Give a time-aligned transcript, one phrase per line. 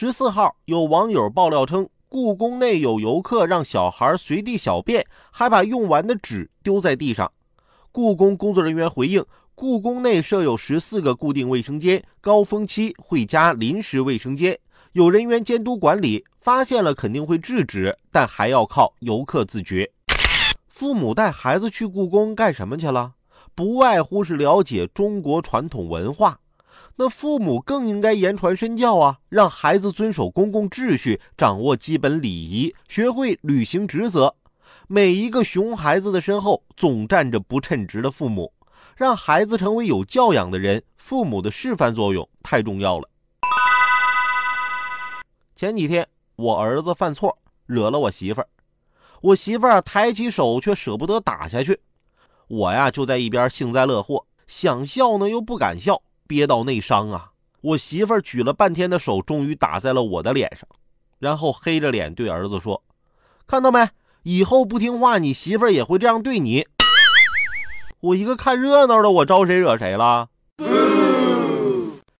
[0.00, 7.32] 十四号，有网友爆料称，故宫内有游客让小孩随地小便，还把用完的纸丢在地上。
[7.90, 9.26] 故宫工作人员回应，
[9.56, 14.56] 故宫内设有十四个固定卫生间，高峰期会加临时卫生间，
[14.92, 19.90] 有人员监督管理，发现了肯定会制止，但还要靠游客自觉。
[20.68, 23.14] 父母带孩子去故宫干什么去了？
[23.52, 26.38] 不外乎是了解中国传统文化。
[27.00, 34.34] 那父母更应该言传身教啊，让孩子遵守公共秩序，掌握基本礼仪，学会履行职责。
[34.88, 38.52] 每一个熊孩子的身后，总站着不称职的父母。
[38.96, 43.08] 让孩子成为有教养的人，父母的示范作用太重要了。
[45.54, 48.48] 前几天我儿子犯错，惹了我媳妇儿，
[49.20, 51.78] 我媳妇儿抬起手却舍不得打下去，
[52.48, 56.02] 我呀就在一边幸灾乐祸，想笑呢又不敢笑。
[56.28, 57.32] 憋到内伤啊！
[57.60, 60.68] 我媳妇儿举了半天的手，终于打在了我的脸上，
[61.18, 62.84] 然后黑着脸对儿子说
[63.48, 63.88] ：“看到没？
[64.22, 66.68] 以后不听话，你媳妇儿也会这样对你。”
[68.00, 70.28] 我一个看热闹的，我招谁惹谁了？